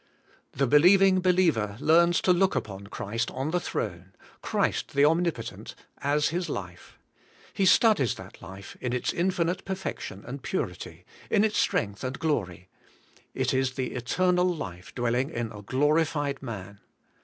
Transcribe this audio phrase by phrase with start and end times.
[0.53, 6.29] The believing believer learns to look upon Christ on the throne, Christ the Omnipotent, as
[6.29, 6.97] his life.
[7.53, 12.67] He studies that life in its infinite perfection and purity, in its strength and glory;
[13.35, 16.79] it is the eternal life dwelling in a glorified man.